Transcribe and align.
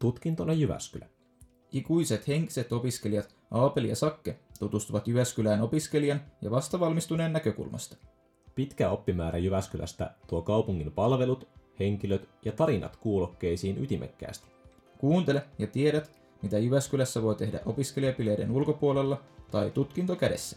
tutkintona 0.00 0.52
Jyväskylä. 0.52 1.06
Ikuiset 1.72 2.28
henkiset 2.28 2.72
opiskelijat 2.72 3.36
Aapeli 3.50 3.88
ja 3.88 3.96
Sakke 3.96 4.38
tutustuvat 4.58 5.08
Jyväskylään 5.08 5.60
opiskelijan 5.60 6.20
ja 6.42 6.50
vastavalmistuneen 6.50 7.32
näkökulmasta. 7.32 7.96
Pitkä 8.54 8.90
oppimäärä 8.90 9.38
Jyväskylästä 9.38 10.14
tuo 10.26 10.42
kaupungin 10.42 10.92
palvelut, 10.92 11.48
henkilöt 11.80 12.28
ja 12.44 12.52
tarinat 12.52 12.96
kuulokkeisiin 12.96 13.84
ytimekkäästi. 13.84 14.48
Kuuntele 14.98 15.42
ja 15.58 15.66
tiedät, 15.66 16.10
mitä 16.42 16.58
Jyväskylässä 16.58 17.22
voi 17.22 17.34
tehdä 17.34 17.60
opiskelijapileiden 17.66 18.50
ulkopuolella 18.50 19.22
tai 19.50 19.70
tutkinto 19.70 20.16
kädessä. 20.16 20.56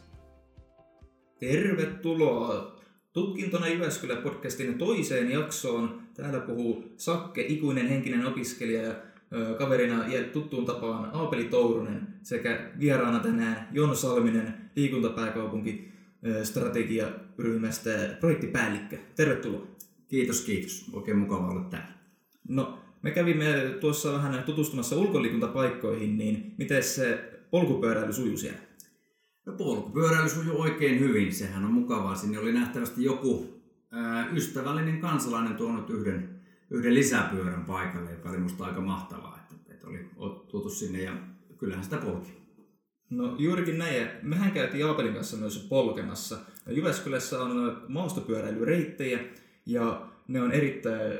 Tervetuloa 1.39 2.75
Tutkintona 3.13 3.67
Jyväskylä 3.67 4.15
podcastin 4.15 4.77
toiseen 4.77 5.31
jaksoon. 5.31 6.01
Täällä 6.13 6.39
puhuu 6.39 6.83
Sakke, 6.97 7.41
ikuinen 7.41 7.87
henkinen 7.87 8.25
opiskelija 8.25 8.81
ja 8.81 8.95
kaverina 9.57 10.07
ja 10.07 10.23
tuttuun 10.23 10.65
tapaan 10.65 11.09
Aapeli 11.13 11.43
Tourunen 11.43 12.07
sekä 12.23 12.71
vieraana 12.79 13.19
tänään 13.19 13.67
Jon 13.71 13.95
Salminen, 13.95 14.53
liikuntapääkaupunki 14.75 15.91
strategiaryhmästä 16.43 17.89
projektipäällikkö. 18.19 18.97
Tervetuloa. 19.15 19.67
Kiitos, 20.07 20.41
kiitos. 20.41 20.89
Oikein 20.93 21.17
mukava 21.17 21.47
olla 21.47 21.63
täällä. 21.63 21.93
No, 22.49 22.79
me 23.01 23.11
kävimme 23.11 23.75
tuossa 23.79 24.13
vähän 24.13 24.43
tutustumassa 24.43 24.95
ulkoliikuntapaikkoihin, 24.95 26.17
niin 26.17 26.55
miten 26.57 26.83
se 26.83 27.31
polkupyöräily 27.51 28.13
sujuu 28.13 28.37
siellä? 28.37 28.59
No 29.45 29.53
polkupyöräily 29.53 30.29
sujuu 30.29 30.61
oikein 30.61 30.99
hyvin, 30.99 31.33
sehän 31.33 31.65
on 31.65 31.71
mukavaa. 31.73 32.15
Sinne 32.15 32.39
oli 32.39 32.53
nähtävästi 32.53 33.03
joku 33.03 33.61
ää, 33.91 34.29
ystävällinen 34.33 35.01
kansalainen 35.01 35.55
tuonut 35.55 35.89
yhden, 35.89 36.32
yhden 36.73 36.93
lisäpyörän 36.93 37.65
paikalle, 37.65 38.11
joka 38.11 38.29
oli 38.29 38.37
musta 38.37 38.65
aika 38.65 38.81
mahtavaa, 38.81 39.39
että, 39.41 39.73
että 39.73 39.87
oli 39.87 40.09
tuotu 40.47 40.69
sinne 40.69 41.01
ja 41.01 41.17
kyllähän 41.57 41.83
sitä 41.83 41.97
polki. 41.97 42.43
No 43.09 43.35
juurikin 43.39 43.77
näin. 43.77 44.01
ja 44.01 44.07
Mehän 44.21 44.51
käytiin 44.51 44.79
Jaapelin 44.79 45.13
kanssa 45.13 45.37
myös 45.37 45.65
polkemassa. 45.69 46.37
Jyväskylässä 46.67 47.41
on 47.41 47.83
maastopyöräilyreittejä 47.87 49.19
ja 49.65 50.09
ne 50.27 50.41
on 50.41 50.51
erittäin 50.51 51.11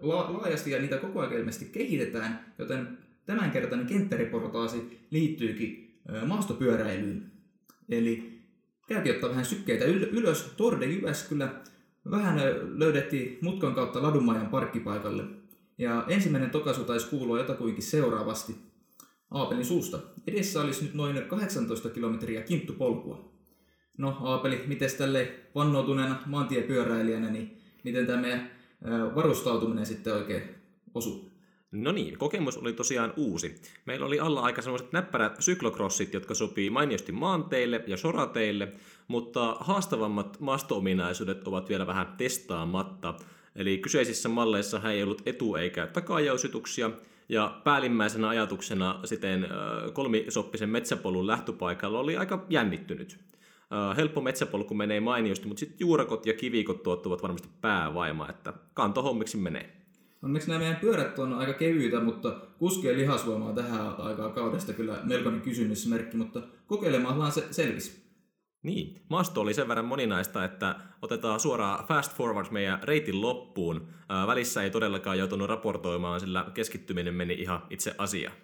laajasti 0.00 0.70
ja 0.70 0.80
niitä 0.80 0.96
koko 0.96 1.20
ajan 1.20 1.32
ilmeisesti 1.32 1.64
kehitetään, 1.72 2.54
joten 2.58 2.98
tämänkertainen 3.26 3.86
kenttäreportaasi 3.86 5.00
liittyykin 5.10 6.00
ö, 6.10 6.24
maastopyöräilyyn. 6.24 7.32
Eli 7.88 8.42
käytiin 8.88 9.14
ottaa 9.14 9.30
vähän 9.30 9.44
sykkeitä 9.44 9.84
yl- 9.84 10.08
ylös, 10.10 10.52
Torde 10.56 10.86
Jyväskylä, 10.86 11.54
vähän 12.10 12.40
löydettiin 12.78 13.38
mutkan 13.42 13.74
kautta 13.74 14.02
Ladunmajan 14.02 14.46
parkkipaikalle. 14.46 15.24
Ja 15.78 16.04
ensimmäinen 16.08 16.50
tokaisu 16.50 16.84
taisi 16.84 17.08
kuulua 17.08 17.38
jotakuinkin 17.38 17.82
seuraavasti 17.82 18.56
Aapelin 19.30 19.64
suusta. 19.64 19.98
Edessä 20.26 20.60
olisi 20.60 20.84
nyt 20.84 20.94
noin 20.94 21.22
18 21.22 21.88
kilometriä 21.88 22.42
kinttupolkua. 22.42 23.32
No 23.98 24.16
Aapeli, 24.20 24.64
miten 24.66 24.90
tälle 24.98 25.34
vannoutuneena 25.54 26.22
maantiepyöräilijänä, 26.26 27.30
niin 27.30 27.58
miten 27.84 28.06
tämä 28.06 28.20
meidän 28.20 28.50
varustautuminen 29.14 29.86
sitten 29.86 30.14
oikein 30.14 30.42
osuu? 30.94 31.35
No 31.82 31.92
niin, 31.92 32.18
kokemus 32.18 32.56
oli 32.56 32.72
tosiaan 32.72 33.12
uusi. 33.16 33.60
Meillä 33.84 34.06
oli 34.06 34.20
alla 34.20 34.40
aika 34.40 34.62
sellaiset 34.62 34.92
näppärät 34.92 35.36
syklokrossit, 35.38 36.14
jotka 36.14 36.34
sopii 36.34 36.70
mainiosti 36.70 37.12
maanteille 37.12 37.84
ja 37.86 37.96
sorateille, 37.96 38.72
mutta 39.08 39.56
haastavammat 39.60 40.40
maasto-ominaisuudet 40.40 41.48
ovat 41.48 41.68
vielä 41.68 41.86
vähän 41.86 42.14
testaamatta. 42.16 43.14
Eli 43.56 43.78
kyseisissä 43.78 44.28
malleissa 44.28 44.90
ei 44.90 45.02
ollut 45.02 45.22
etu- 45.26 45.56
eikä 45.56 45.86
takajausituksia, 45.86 46.90
ja 47.28 47.60
päällimmäisenä 47.64 48.28
ajatuksena 48.28 49.00
siten 49.04 49.48
kolmisoppisen 49.92 50.68
metsäpolun 50.68 51.26
lähtöpaikalla 51.26 51.98
oli 51.98 52.16
aika 52.16 52.46
jännittynyt. 52.50 53.18
Helppo 53.96 54.20
metsäpolku 54.20 54.74
menee 54.74 55.00
mainiosti, 55.00 55.48
mutta 55.48 55.60
sitten 55.60 55.76
juurakot 55.80 56.26
ja 56.26 56.32
kivikot 56.32 56.82
tuottavat 56.82 57.22
varmasti 57.22 57.48
päävaima, 57.60 58.28
että 58.28 58.52
kantohommiksi 58.74 59.36
menee. 59.36 59.75
Onneksi 60.26 60.48
nämä 60.48 60.58
meidän 60.58 60.76
pyörät 60.76 61.18
on 61.18 61.32
aika 61.32 61.52
kevyitä, 61.52 62.00
mutta 62.00 62.30
kuskien 62.58 62.98
lihasvoima 62.98 63.48
on 63.48 63.54
tähän 63.54 64.00
aikaan 64.00 64.32
kaudesta 64.32 64.72
kyllä 64.72 65.00
melkoinen 65.04 65.40
kysymysmerkki, 65.40 66.16
mutta 66.16 66.42
kokeilemaan 66.66 67.32
se 67.32 67.46
selvisi. 67.50 68.06
Niin, 68.62 69.02
maasto 69.08 69.40
oli 69.40 69.54
sen 69.54 69.68
verran 69.68 69.84
moninaista, 69.84 70.44
että 70.44 70.76
otetaan 71.02 71.40
suoraan 71.40 71.86
fast 71.86 72.16
forward 72.16 72.46
meidän 72.50 72.82
reitin 72.82 73.20
loppuun. 73.20 73.88
Ää, 74.08 74.26
välissä 74.26 74.62
ei 74.62 74.70
todellakaan 74.70 75.18
joutunut 75.18 75.48
raportoimaan, 75.48 76.20
sillä 76.20 76.46
keskittyminen 76.54 77.14
meni 77.14 77.34
ihan 77.34 77.62
itse 77.70 77.94
asiaan. 77.98 78.36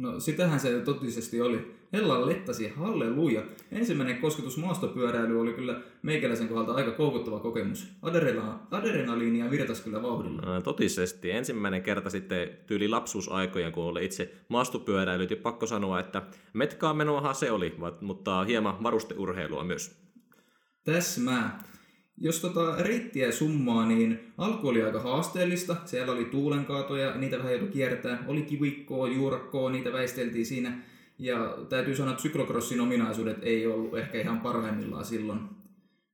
No 0.00 0.20
sitähän 0.20 0.60
se 0.60 0.80
totisesti 0.80 1.40
oli. 1.40 1.74
Hella 1.92 2.26
lettasi, 2.26 2.68
halleluja. 2.68 3.42
Ensimmäinen 3.72 4.18
kosketus 4.18 4.58
maastopyöräily 4.58 5.40
oli 5.40 5.52
kyllä 5.52 5.80
meikäläisen 6.02 6.48
kohdalta 6.48 6.72
aika 6.72 6.90
koukuttava 6.90 7.40
kokemus. 7.40 7.88
Adrenaliinia 8.02 8.58
adrenaliinia 8.70 9.50
virtasi 9.50 9.82
kyllä 9.82 10.02
vauhdilla. 10.02 10.52
Ää, 10.52 10.60
Totisesti. 10.60 11.30
Ensimmäinen 11.30 11.82
kerta 11.82 12.10
sitten 12.10 12.48
tyyli 12.66 12.88
lapsuusaikojen, 12.88 13.72
kun 13.72 13.84
oli 13.84 14.04
itse 14.04 14.34
maastopyöräilyt, 14.48 15.30
ja 15.30 15.36
pakko 15.36 15.66
sanoa, 15.66 16.00
että 16.00 16.22
metkaa 16.52 16.94
menoahan 16.94 17.34
se 17.34 17.50
oli, 17.50 17.76
mutta 18.00 18.44
hieman 18.44 18.82
varusteurheilua 18.82 19.64
myös. 19.64 19.96
Täsmää. 20.84 21.62
Jos 22.22 22.40
tota 22.40 22.76
reittiä 22.78 23.32
summaa, 23.32 23.86
niin 23.86 24.32
alku 24.38 24.68
oli 24.68 24.82
aika 24.82 25.00
haasteellista. 25.00 25.76
Siellä 25.84 26.12
oli 26.12 26.24
tuulenkaatoja, 26.24 27.14
niitä 27.14 27.38
vähän 27.38 27.52
joutui 27.52 27.68
kiertää. 27.68 28.24
Oli 28.26 28.42
kivikkoa, 28.42 29.08
juurakkoa, 29.08 29.70
niitä 29.70 29.92
väisteltiin 29.92 30.46
siinä. 30.46 30.78
Ja 31.18 31.58
täytyy 31.68 31.96
sanoa, 31.96 32.10
että 32.10 32.22
syklocrossin 32.22 32.80
ominaisuudet 32.80 33.38
ei 33.42 33.66
ollut 33.66 33.98
ehkä 33.98 34.20
ihan 34.20 34.40
parhaimmillaan 34.40 35.04
silloin. 35.04 35.40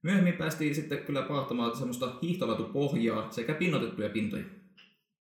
Myöhemmin 0.03 0.35
päästiin 0.35 0.75
sitten 0.75 0.99
kyllä 0.99 1.23
pahtamaan 1.23 1.77
semmoista 1.77 2.15
hiihtolatupohjaa 2.23 3.31
sekä 3.31 3.55
pinnotettuja 3.55 4.09
pintoja. 4.09 4.45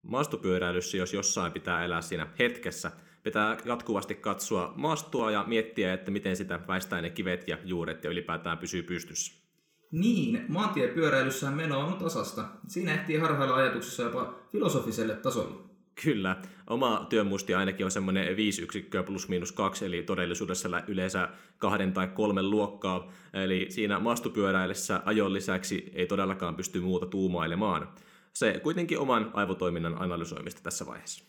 Maastopyöräilyssä, 0.01 0.97
jos 0.97 1.13
jossain 1.13 1.51
pitää 1.51 1.85
elää 1.85 2.01
siinä 2.01 2.28
hetkessä, 2.40 2.91
pitää 3.24 3.57
jatkuvasti 3.66 4.16
katsoa 4.16 4.74
maastoa 4.75 5.31
ja 5.31 5.44
miettiä, 5.47 5.94
että 5.94 6.12
miten 6.12 6.35
sitä 6.35 6.59
väistää 6.68 7.01
ne 7.01 7.09
kivet 7.09 7.47
ja 7.47 7.57
juuret 7.63 8.03
ja 8.03 8.09
ylipäätään 8.09 8.57
pysyy 8.57 8.84
pystyssä. 8.84 9.44
Niin, 9.91 10.46
maantiepyöräilyssähän 10.47 11.57
meno 11.57 11.79
on 11.79 11.94
tasasta. 11.94 12.46
Siinä 12.68 12.94
ehtii 12.94 13.18
harhailla 13.18 13.56
ajatuksissa 13.56 14.03
jopa 14.03 14.34
filosofiselle 14.51 15.16
tasolle. 15.16 15.56
Kyllä. 16.03 16.41
Oma 16.68 17.06
työmuisti 17.09 17.56
ainakin 17.56 17.85
on 17.85 17.91
semmoinen 17.91 18.35
5 18.35 18.62
yksikköä 18.62 19.03
plus 19.03 19.29
miinus 19.29 19.51
kaksi, 19.51 19.85
eli 19.85 20.03
todellisuudessa 20.03 20.69
yleensä 20.88 21.29
kahden 21.57 21.94
tai 21.94 22.07
kolmen 22.07 22.50
luokkaa. 22.50 23.12
Eli 23.34 23.66
siinä 23.69 24.00
maastopyöräillessä 24.00 25.01
ajon 25.06 25.34
lisäksi 25.34 25.91
ei 25.94 26.07
todellakaan 26.07 26.56
pysty 26.56 26.79
muuta 26.79 27.06
tuumailemaan. 27.06 27.90
Se 28.34 28.59
kuitenkin 28.63 29.00
oman 29.00 29.31
aivotoiminnan 29.34 30.01
analysoimista 30.01 30.62
tässä 30.63 30.85
vaiheessa. 30.85 31.24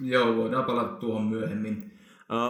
Joo, 0.00 0.36
voidaan 0.36 0.64
palata 0.64 0.96
tuohon 0.96 1.24
myöhemmin. 1.24 1.92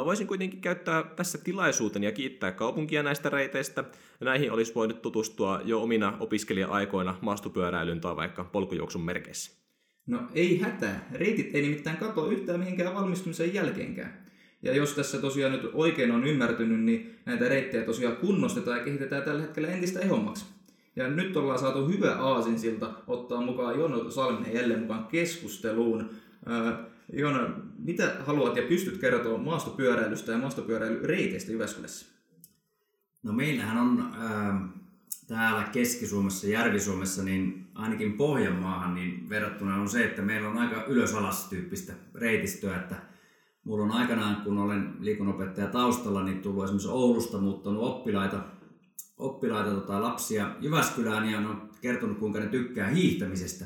Voisin 0.04 0.26
kuitenkin 0.26 0.60
käyttää 0.60 1.02
tässä 1.16 1.38
tilaisuuden 1.38 2.02
ja 2.02 2.12
kiittää 2.12 2.52
kaupunkia 2.52 3.02
näistä 3.02 3.30
reiteistä. 3.30 3.84
Näihin 4.20 4.52
olisi 4.52 4.74
voinut 4.74 5.02
tutustua 5.02 5.60
jo 5.64 5.82
omina 5.82 6.16
opiskelija-aikoina 6.20 7.16
maastopyöräilyn 7.20 8.00
tai 8.00 8.16
vaikka 8.16 8.44
polkujuoksun 8.44 9.04
merkeissä. 9.04 9.62
No 10.06 10.18
ei 10.34 10.58
hätää. 10.58 11.08
Reitit 11.12 11.54
ei 11.54 11.62
nimittäin 11.62 11.96
katoa 11.96 12.32
yhtään 12.32 12.60
mihinkään 12.60 12.94
valmistumisen 12.94 13.54
jälkeenkään. 13.54 14.22
Ja 14.62 14.74
jos 14.74 14.94
tässä 14.94 15.18
tosiaan 15.18 15.52
nyt 15.52 15.70
oikein 15.72 16.10
on 16.10 16.26
ymmärtynyt, 16.26 16.80
niin 16.80 17.18
näitä 17.26 17.48
reittejä 17.48 17.84
tosiaan 17.84 18.16
kunnostetaan 18.16 18.78
ja 18.78 18.84
kehitetään 18.84 19.22
tällä 19.22 19.40
hetkellä 19.40 19.68
entistä 19.68 20.00
ehommaksi. 20.00 20.44
Ja 20.96 21.08
nyt 21.08 21.36
ollaan 21.36 21.58
saatu 21.58 21.86
hyvä 21.86 22.14
aasinsilta 22.14 22.90
ottaa 23.06 23.40
mukaan 23.40 23.78
Jono 23.78 24.10
Salminen 24.10 24.54
jälleen 24.54 24.80
mukaan 24.80 25.06
keskusteluun. 25.06 26.10
Joona, 27.12 27.50
mitä 27.78 28.16
haluat 28.20 28.56
ja 28.56 28.62
pystyt 28.62 28.98
kertoa 28.98 29.38
maastopyöräilystä 29.38 30.32
ja 30.32 30.38
maastopyöräilyreiteistä 30.38 31.52
Jyväskylässä? 31.52 32.06
No 33.22 33.32
meillähän 33.32 33.78
on 33.78 34.12
ää, 34.18 34.68
täällä 35.28 35.62
Keski-Suomessa, 35.72 36.46
Järvi-Suomessa, 36.46 37.22
niin 37.22 37.66
ainakin 37.74 38.12
Pohjanmaahan 38.12 38.94
niin 38.94 39.28
verrattuna 39.28 39.76
on 39.76 39.88
se, 39.88 40.04
että 40.04 40.22
meillä 40.22 40.48
on 40.48 40.58
aika 40.58 40.84
ylös-alas 40.84 41.48
tyyppistä 41.48 41.92
reitistöä, 42.14 42.76
että 42.76 42.96
mulla 43.64 43.84
on 43.84 43.92
aikanaan, 43.92 44.36
kun 44.36 44.58
olen 44.58 44.94
liikunopettaja 45.00 45.66
taustalla, 45.66 46.22
niin 46.22 46.42
tullut 46.42 46.64
esimerkiksi 46.64 46.88
Oulusta 46.88 47.38
muuttanut 47.38 47.82
oppilaita, 47.82 48.44
oppilaita 49.16 49.70
tota, 49.70 50.02
lapsia 50.02 50.56
Jyväskylään 50.60 51.30
ja 51.30 51.38
on 51.38 51.70
kertonut, 51.80 52.18
kuinka 52.18 52.38
ne 52.40 52.46
tykkää 52.46 52.88
hiihtämisestä, 52.88 53.64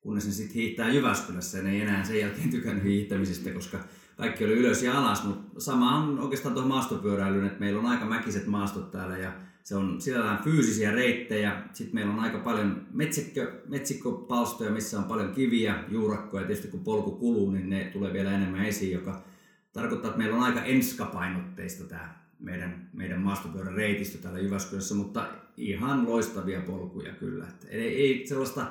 kunnes 0.00 0.26
ne 0.26 0.32
sitten 0.32 0.54
hiihtää 0.54 0.92
Jyväskylässä 0.92 1.58
ja 1.58 1.64
ne 1.64 1.72
ei 1.72 1.80
enää 1.80 2.04
sen 2.04 2.20
jälkeen 2.20 2.50
tykännyt 2.50 2.84
hiihtämisestä, 2.84 3.50
koska 3.50 3.78
kaikki 4.16 4.44
oli 4.44 4.52
ylös 4.52 4.82
ja 4.82 4.98
alas, 4.98 5.24
mutta 5.24 5.60
sama 5.60 5.98
on 5.98 6.18
oikeastaan 6.18 6.54
tuohon 6.54 6.68
maastopyöräilyyn, 6.68 7.46
että 7.46 7.60
meillä 7.60 7.80
on 7.80 7.86
aika 7.86 8.04
mäkiset 8.04 8.46
maastot 8.46 8.90
täällä 8.90 9.18
ja 9.18 9.32
se 9.62 9.76
on 9.76 10.00
sillä 10.00 10.38
fyysisiä 10.44 10.90
reittejä. 10.90 11.62
Sitten 11.72 11.94
meillä 11.94 12.12
on 12.12 12.20
aika 12.20 12.38
paljon 12.38 12.86
metsikkö, 12.92 13.62
metsikkopalstoja, 13.68 14.70
missä 14.70 14.98
on 14.98 15.04
paljon 15.04 15.32
kiviä, 15.32 15.84
juurakkoja. 15.88 16.46
Tietysti 16.46 16.68
kun 16.68 16.84
polku 16.84 17.10
kuluu, 17.10 17.50
niin 17.50 17.70
ne 17.70 17.84
tulee 17.84 18.12
vielä 18.12 18.32
enemmän 18.32 18.64
esiin, 18.64 18.92
joka 18.92 19.24
tarkoittaa, 19.72 20.08
että 20.08 20.18
meillä 20.18 20.36
on 20.36 20.42
aika 20.42 20.64
enskapainotteista 20.64 21.84
tämä 21.84 22.14
meidän, 22.38 22.88
meidän 22.92 23.20
maastopyörän 23.20 23.74
reitistö 23.74 24.18
täällä 24.18 24.40
Jyväskylässä, 24.40 24.94
mutta 24.94 25.28
ihan 25.56 26.06
loistavia 26.08 26.60
polkuja 26.60 27.12
kyllä. 27.12 27.46
Ei, 27.68 27.96
ei 27.96 28.26
sellaista 28.26 28.66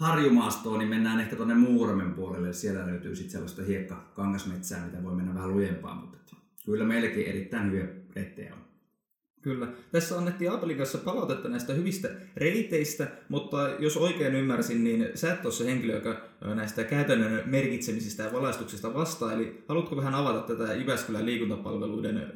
harjumaastoa, 0.00 0.78
niin 0.78 0.88
mennään 0.88 1.20
ehkä 1.20 1.36
tuonne 1.36 1.54
Muuramen 1.54 2.12
puolelle. 2.14 2.52
Siellä 2.52 2.86
löytyy 2.86 3.16
sitten 3.16 3.32
sellaista 3.32 3.62
hiekka 3.62 4.10
kangasmetsää, 4.14 4.86
mitä 4.86 5.02
voi 5.02 5.14
mennä 5.14 5.34
vähän 5.34 5.52
lujempaa, 5.52 5.94
mutta 5.94 6.36
kyllä 6.64 6.84
meilläkin 6.84 7.26
erittäin 7.26 7.66
hyviä 7.66 7.88
reittejä 8.16 8.54
on. 8.54 8.60
Kyllä. 9.42 9.68
Tässä 9.92 10.18
annettiin 10.18 10.50
Aapelin 10.50 10.76
kanssa 10.76 10.98
palautetta 10.98 11.48
näistä 11.48 11.72
hyvistä 11.72 12.08
reiteistä, 12.36 13.08
mutta 13.28 13.68
jos 13.78 13.96
oikein 13.96 14.34
ymmärsin, 14.34 14.84
niin 14.84 15.08
sä 15.14 15.32
et 15.32 15.44
ole 15.44 15.52
se 15.52 15.64
henkilö, 15.64 15.94
joka 15.94 16.20
näistä 16.54 16.84
käytännön 16.84 17.42
merkitsemisistä 17.46 18.22
ja 18.22 18.32
valaistuksista 18.32 18.94
vastaa. 18.94 19.32
Eli 19.32 19.64
haluatko 19.68 19.96
vähän 19.96 20.14
avata 20.14 20.56
tätä 20.56 20.74
Jyväskylän 20.74 21.26
liikuntapalveluiden 21.26 22.32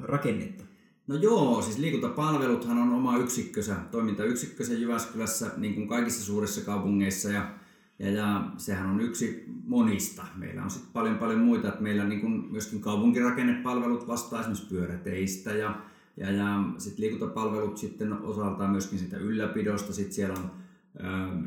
rakennetta? 0.00 0.64
No 1.06 1.14
joo, 1.14 1.62
siis 1.62 1.78
liikuntapalveluthan 1.78 2.78
on 2.78 2.92
oma 2.92 3.16
yksikkönsä, 3.16 3.76
toimintayksikkönsä 3.90 4.74
Jyväskylässä, 4.74 5.50
niin 5.56 5.74
kuin 5.74 5.88
kaikissa 5.88 6.24
suurissa 6.24 6.60
kaupungeissa, 6.60 7.28
ja, 7.28 7.54
ja, 7.98 8.10
ja 8.10 8.44
sehän 8.56 8.90
on 8.90 9.00
yksi 9.00 9.44
monista. 9.64 10.22
Meillä 10.36 10.62
on 10.62 10.70
sitten 10.70 10.92
paljon 10.92 11.18
paljon 11.18 11.38
muita, 11.38 11.68
että 11.68 11.82
meillä 11.82 12.04
niin 12.04 12.20
kuin 12.20 12.52
myöskin 12.52 12.80
kaupunkirakennepalvelut 12.80 14.08
vastaa 14.08 14.40
esimerkiksi 14.40 14.68
pyöräteistä, 14.68 15.50
ja, 15.50 15.80
ja, 16.16 16.30
ja 16.30 16.64
sitten 16.78 17.02
liikuntapalvelut 17.02 17.76
sitten 17.76 18.12
osaltaan 18.12 18.70
myöskin 18.70 18.98
sitä 18.98 19.16
ylläpidosta, 19.16 19.92
sitten 19.92 20.14
siellä 20.14 20.34
on 20.38 20.50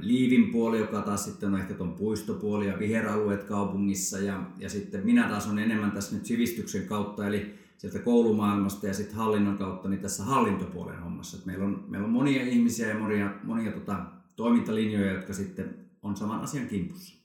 liivin 0.01 0.51
puoli, 0.51 0.80
joka 0.80 1.01
taas 1.01 1.25
sitten 1.25 1.54
on 1.54 1.60
ehkä 1.60 1.74
tuon 1.74 1.94
puistopuoli 1.94 2.68
ja 2.68 2.80
viheralueet 2.80 3.44
kaupungissa, 3.44 4.19
ja, 4.19 4.44
ja 4.58 4.69
sitten 4.69 5.06
minä 5.06 5.30
taas 5.30 5.48
on 5.48 5.60
enemmän 5.60 5.92
tässä 5.92 6.16
nyt 6.16 6.25
sivistyksen 6.25 6.88
kautta, 6.88 7.28
eli 7.28 7.64
sieltä 7.77 8.00
koulumaailmasta 8.00 8.88
ja 8.88 8.94
sitten 8.94 9.16
hallinnon 9.16 9.57
kautta 9.57 9.89
niin 9.89 10.01
tässä 10.01 10.24
hallintopuolen 10.24 11.01
hommassa. 11.01 11.38
Et 11.38 11.45
meillä, 11.45 11.66
on, 11.66 11.86
meillä 11.88 12.06
on 12.06 12.12
monia 12.12 12.44
ihmisiä 12.44 12.88
ja 12.88 13.00
monia, 13.00 13.33
monia 13.44 13.72
tota, 13.72 14.06
toimintalinjoja, 14.36 15.13
jotka 15.13 15.33
sitten 15.33 15.75
on 16.01 16.16
saman 16.16 16.42
asian 16.42 16.68
kimpussa. 16.68 17.16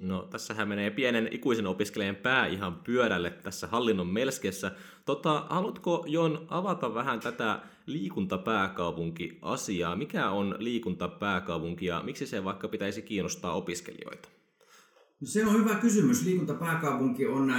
No, 0.00 0.22
tässähän 0.22 0.68
menee 0.68 0.90
pienen 0.90 1.28
ikuisen 1.30 1.66
opiskelijan 1.66 2.16
pää 2.16 2.46
ihan 2.46 2.74
pyörälle 2.74 3.30
tässä 3.30 3.66
hallinnon 3.66 4.06
melskessä. 4.06 4.72
Tota, 5.04 5.46
haluatko 5.50 6.04
Jon 6.08 6.46
avata 6.48 6.94
vähän 6.94 7.20
tätä 7.20 7.60
liikuntapääkaupunki-asiaa? 7.86 9.96
Mikä 9.96 10.30
on 10.30 10.56
liikuntapääkaupunki 10.58 11.86
ja 11.86 12.02
miksi 12.04 12.26
se 12.26 12.44
vaikka 12.44 12.68
pitäisi 12.68 13.02
kiinnostaa 13.02 13.52
opiskelijoita? 13.52 14.28
No 15.20 15.26
se 15.26 15.46
on 15.46 15.58
hyvä 15.58 15.74
kysymys. 15.74 16.24
Liikuntapääkaupunki 16.24 17.26
on 17.26 17.52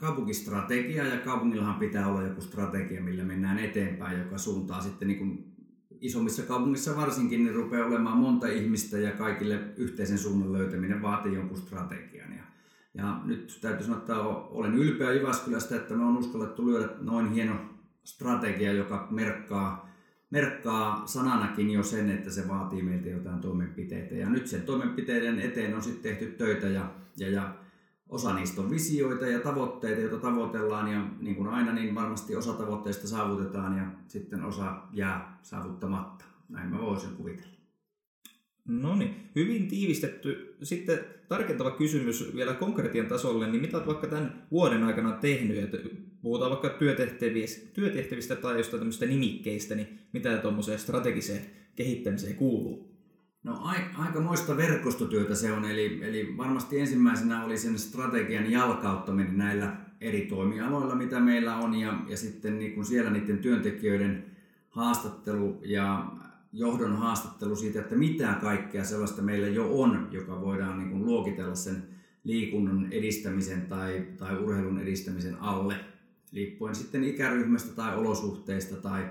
kaupunkistrategia 0.00 1.06
ja 1.06 1.20
kaupungillahan 1.20 1.78
pitää 1.78 2.08
olla 2.08 2.22
joku 2.22 2.40
strategia, 2.40 3.02
millä 3.02 3.24
mennään 3.24 3.58
eteenpäin, 3.58 4.18
joka 4.18 4.38
suuntaa 4.38 4.80
sitten 4.80 5.08
niin 5.08 5.18
kuin 5.18 5.52
isommissa 6.00 6.42
kaupungissa 6.42 6.96
varsinkin, 6.96 7.44
niin 7.44 7.54
rupeaa 7.54 7.86
olemaan 7.86 8.18
monta 8.18 8.46
ihmistä 8.46 8.98
ja 8.98 9.10
kaikille 9.10 9.60
yhteisen 9.76 10.18
suunnan 10.18 10.52
löytäminen 10.52 11.02
vaatii 11.02 11.34
jonkun 11.34 11.58
strategian. 11.58 12.32
Ja, 12.32 12.42
ja 12.94 13.20
nyt 13.24 13.58
täytyy 13.60 13.86
sanoa, 13.86 13.98
että 13.98 14.16
olen 14.20 14.74
ylpeä 14.74 15.12
Jyväskylästä, 15.12 15.76
että 15.76 15.94
me 15.94 16.04
on 16.04 16.18
uskallettu 16.18 16.66
lyödä 16.66 16.88
noin 17.00 17.32
hieno 17.32 17.54
strategia, 18.04 18.72
joka 18.72 19.08
merkkaa 19.10 19.87
merkkaa 20.30 21.06
sananakin 21.06 21.70
jo 21.70 21.82
sen, 21.82 22.10
että 22.10 22.30
se 22.30 22.48
vaatii 22.48 22.82
meiltä 22.82 23.08
jotain 23.08 23.40
toimenpiteitä. 23.40 24.14
Ja 24.14 24.30
nyt 24.30 24.46
sen 24.46 24.62
toimenpiteiden 24.62 25.40
eteen 25.40 25.74
on 25.74 25.82
sitten 25.82 26.02
tehty 26.02 26.26
töitä 26.26 26.66
ja, 26.66 26.90
ja, 27.16 27.30
ja 27.30 27.54
osa 28.08 28.34
niistä 28.34 28.60
on 28.60 28.70
visioita 28.70 29.26
ja 29.26 29.40
tavoitteita, 29.40 30.00
joita 30.00 30.16
tavoitellaan 30.16 30.92
ja 30.92 31.06
niin 31.20 31.36
kuin 31.36 31.48
aina, 31.48 31.72
niin 31.72 31.94
varmasti 31.94 32.36
osa 32.36 32.52
tavoitteista 32.52 33.08
saavutetaan 33.08 33.76
ja 33.76 33.84
sitten 34.08 34.44
osa 34.44 34.82
jää 34.92 35.38
saavuttamatta. 35.42 36.24
Näin 36.48 36.70
mä 36.70 36.80
voisin 36.80 37.16
kuvitella. 37.16 37.58
No 38.64 38.96
niin, 38.96 39.30
hyvin 39.36 39.68
tiivistetty. 39.68 40.56
Sitten 40.62 40.98
tarkentava 41.28 41.70
kysymys 41.70 42.36
vielä 42.36 42.54
konkretian 42.54 43.06
tasolle, 43.06 43.50
niin 43.50 43.60
mitä 43.60 43.76
olet 43.76 43.86
vaikka 43.86 44.06
tämän 44.06 44.46
vuoden 44.50 44.84
aikana 44.84 45.12
tehnyt? 45.12 45.58
Että 45.58 45.78
puhutaan 46.22 46.50
vaikka 46.50 46.68
työtehtävistä, 46.68 47.66
työtehtävistä 47.74 48.36
tai 48.36 48.56
jostain 48.56 48.80
tämmöistä 48.80 49.06
nimikkeistä, 49.06 49.74
niin 49.74 49.98
mitä 50.12 50.36
tuommoiseen 50.36 50.78
strategiseen 50.78 51.42
kehittämiseen 51.76 52.34
kuuluu? 52.34 52.88
No 53.42 53.60
aika 53.98 54.20
moista 54.20 54.56
verkostotyötä 54.56 55.34
se 55.34 55.52
on, 55.52 55.64
eli, 55.64 56.00
eli 56.02 56.34
varmasti 56.36 56.80
ensimmäisenä 56.80 57.44
oli 57.44 57.58
sen 57.58 57.78
strategian 57.78 58.50
jalkauttaminen 58.50 59.38
näillä 59.38 59.76
eri 60.00 60.20
toimialoilla, 60.20 60.94
mitä 60.94 61.20
meillä 61.20 61.56
on, 61.56 61.74
ja, 61.74 61.98
ja 62.08 62.16
sitten 62.16 62.58
niin 62.58 62.74
kun 62.74 62.84
siellä 62.84 63.10
niiden 63.10 63.38
työntekijöiden 63.38 64.24
haastattelu 64.70 65.60
ja 65.64 66.06
johdon 66.52 66.96
haastattelu 66.96 67.56
siitä, 67.56 67.80
että 67.80 67.96
mitä 67.96 68.38
kaikkea 68.40 68.84
sellaista 68.84 69.22
meillä 69.22 69.48
jo 69.48 69.80
on, 69.80 70.08
joka 70.10 70.40
voidaan 70.40 70.78
niin 70.78 70.90
kuin 70.90 71.04
luokitella 71.04 71.54
sen 71.54 71.82
liikunnan 72.24 72.92
edistämisen 72.92 73.66
tai, 73.66 74.06
tai 74.16 74.38
urheilun 74.38 74.78
edistämisen 74.78 75.40
alle, 75.40 75.74
liippuen 76.32 76.74
sitten 76.74 77.04
ikäryhmästä 77.04 77.74
tai 77.76 77.96
olosuhteista 77.96 78.76
tai, 78.76 79.06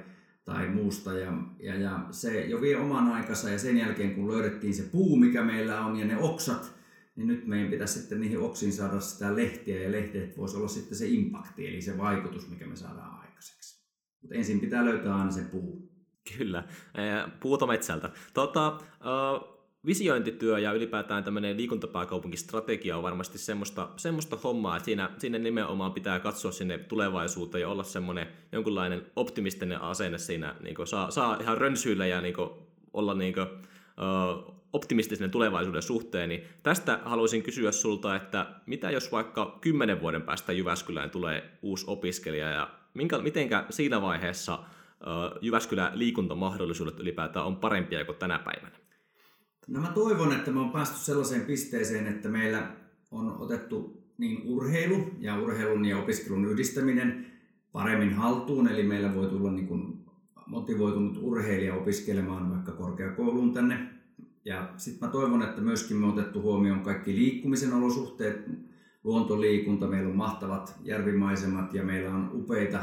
tai 0.46 0.70
muusta. 0.70 1.14
Ja, 1.14 1.34
ja, 1.60 1.76
ja 1.76 2.06
se 2.12 2.46
jo 2.46 2.62
vie 2.62 2.78
oman 2.78 3.08
aikansa 3.08 3.50
ja 3.50 3.60
sen 3.60 3.78
jälkeen 3.78 4.16
kun 4.16 4.32
löydettiin 4.32 4.74
se 4.74 4.84
puu, 4.84 5.16
mikä 5.16 5.44
meillä 5.44 5.86
on 5.86 5.96
ja 6.00 6.06
ne 6.06 6.18
oksat, 6.18 6.78
niin 7.16 7.28
nyt 7.28 7.48
meidän 7.48 7.70
pitäisi 7.70 8.00
sitten 8.00 8.22
niihin 8.22 8.40
oksiin 8.40 8.74
saada 8.74 9.00
sitä 9.00 9.36
lehtiä 9.36 9.82
ja 9.82 9.92
lehteet 9.92 10.38
voisi 10.38 10.58
olla 10.58 10.68
sitten 10.68 10.98
se 10.98 11.08
impakti, 11.08 11.68
eli 11.68 11.82
se 11.82 11.98
vaikutus, 11.98 12.50
mikä 12.50 12.68
me 12.68 12.76
saadaan 12.76 13.20
aikaiseksi. 13.20 13.88
Mutta 14.22 14.36
ensin 14.36 14.60
pitää 14.60 14.86
löytää 14.86 15.16
aina 15.16 15.32
se 15.32 15.42
puu. 15.42 15.92
Kyllä, 16.38 16.64
puuta 17.40 17.68
metsältä. 17.68 18.12
Tota, 18.34 18.82
visiointityö 19.88 20.60
ja 20.60 20.72
ylipäätään 20.72 21.24
tämmöinen 21.24 21.58
liikuntapääkaupunkistrategia 21.58 22.98
on 22.98 23.04
varmasti 23.04 23.38
semmoista, 23.38 23.90
semmoista 23.96 24.36
hommaa, 24.44 24.78
että 24.78 24.86
siinä, 24.86 25.10
siinä 25.18 25.38
nimenomaan 25.38 25.94
pitää 25.94 26.20
katsoa 26.20 26.52
sinne 26.52 26.78
tulevaisuuteen 26.78 27.62
ja 27.62 27.70
olla 27.70 27.84
semmoinen 27.84 28.28
jonkunlainen 28.52 29.06
optimistinen 29.16 29.82
asenne 29.82 30.18
siinä, 30.18 30.56
niin 30.62 30.88
saa, 30.88 31.12
saa 31.12 31.38
ihan 31.42 31.58
rönsyillä 31.58 32.06
ja 32.06 32.22
niin 32.22 32.36
olla 32.94 33.14
niin 33.14 33.34
kuin, 33.34 33.48
uh, 33.48 34.58
optimistisen 34.74 35.32
tulevaisuuden 35.32 35.82
suhteen, 35.82 36.30
niin 36.30 36.44
tästä 36.64 37.00
haluaisin 37.06 37.44
kysyä 37.44 37.72
sulta, 37.72 38.16
että 38.16 38.46
mitä 38.66 38.92
jos 38.92 39.12
vaikka 39.12 39.58
kymmenen 39.62 40.02
vuoden 40.02 40.22
päästä 40.22 40.54
Jyväskylään 40.54 41.10
tulee 41.10 41.44
uusi 41.62 41.86
opiskelija 41.88 42.50
ja 42.50 42.70
minkä, 42.94 43.18
mitenkä 43.18 43.66
siinä 43.70 44.02
vaiheessa 44.02 44.60
Jyväskylän 45.42 46.00
liikuntamahdollisuudet 46.00 47.00
ylipäätään 47.00 47.46
on 47.46 47.56
parempia 47.56 48.06
kuin 48.06 48.18
tänä 48.18 48.40
päivänä? 48.40 48.87
No 49.68 49.82
mä 49.82 49.88
toivon, 49.88 50.34
että 50.34 50.52
me 50.52 50.60
on 50.60 50.72
päästy 50.72 51.00
sellaiseen 51.00 51.42
pisteeseen, 51.42 52.08
että 52.08 52.30
meillä 52.30 52.72
on 53.12 53.36
otettu 53.40 54.04
niin 54.18 54.42
urheilu 54.46 55.10
ja 55.20 55.40
urheilun 55.40 55.86
ja 55.86 55.98
opiskelun 55.98 56.46
yhdistäminen 56.46 57.26
paremmin 57.72 58.14
haltuun, 58.14 58.68
eli 58.68 58.84
meillä 58.84 59.16
voi 59.16 59.28
tulla 59.28 59.52
niin 59.52 59.68
kuin 59.68 60.06
motivoitunut 60.46 61.20
urheilija 61.22 61.76
opiskelemaan 61.76 62.52
vaikka 62.52 62.72
korkeakouluun 62.72 63.54
tänne. 63.54 63.88
Ja 64.46 64.70
sitten 64.78 65.08
mä 65.08 65.12
toivon, 65.12 65.44
että 65.44 65.62
myöskin 65.62 65.98
me 65.98 66.06
on 66.06 66.14
otettu 66.14 66.42
huomioon 66.42 66.80
kaikki 66.80 67.16
liikkumisen 67.16 67.74
olosuhteet, 67.74 68.50
luontoliikunta, 69.04 69.88
meillä 69.88 70.10
on 70.10 70.16
mahtavat 70.16 70.76
järvimaisemat 70.84 71.74
ja 71.74 71.84
meillä 71.84 72.16
on 72.16 72.32
upeita 72.34 72.80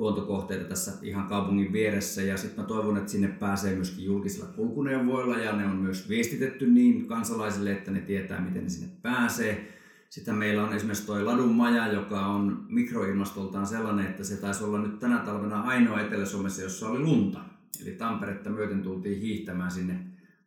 luontokohteita 0.00 0.64
tässä 0.64 0.92
ihan 1.02 1.28
kaupungin 1.28 1.72
vieressä 1.72 2.22
ja 2.22 2.36
sitten 2.36 2.60
mä 2.60 2.68
toivon, 2.68 2.96
että 2.96 3.10
sinne 3.10 3.28
pääsee 3.28 3.74
myöskin 3.74 4.04
julkisilla 4.04 4.46
kulkuneuvoilla 4.46 5.38
ja 5.38 5.56
ne 5.56 5.66
on 5.66 5.76
myös 5.76 6.08
viestitetty 6.08 6.70
niin 6.70 7.06
kansalaisille, 7.06 7.72
että 7.72 7.90
ne 7.90 8.00
tietää, 8.00 8.40
miten 8.40 8.62
ne 8.64 8.68
sinne 8.68 8.92
pääsee. 9.02 9.74
Sitten 10.10 10.34
meillä 10.34 10.64
on 10.64 10.72
esimerkiksi 10.72 11.06
tuo 11.06 11.26
Ladun 11.26 11.54
maja, 11.54 11.92
joka 11.92 12.26
on 12.26 12.66
mikroilmastoltaan 12.68 13.66
sellainen, 13.66 14.06
että 14.06 14.24
se 14.24 14.36
taisi 14.36 14.64
olla 14.64 14.78
nyt 14.78 14.98
tänä 14.98 15.18
talvena 15.18 15.60
ainoa 15.60 16.00
Etelä-Suomessa, 16.00 16.62
jossa 16.62 16.88
oli 16.88 16.98
lunta. 16.98 17.40
Eli 17.82 17.92
Tamperetta 17.92 18.50
myöten 18.50 18.82
tultiin 18.82 19.20
hiihtämään 19.20 19.70
sinne 19.70 19.98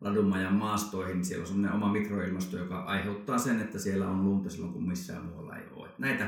Ladunmajan 0.02 0.54
maastoihin. 0.54 1.26
Siellä 1.26 1.42
on 1.42 1.48
sellainen 1.48 1.76
oma 1.76 1.92
mikroilmasto, 1.92 2.58
joka 2.58 2.80
aiheuttaa 2.80 3.38
sen, 3.38 3.62
että 3.62 3.80
siellä 3.80 4.08
on 4.08 4.26
lunta 4.26 4.50
silloin, 4.50 4.74
kun 4.74 4.88
missään 4.88 5.26
muualla 5.26 5.58
ei 5.58 5.64
ole. 5.76 5.90
Näitä 5.98 6.28